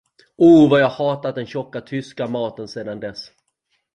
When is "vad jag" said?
0.67-0.89